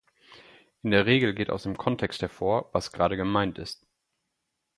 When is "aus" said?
1.51-1.61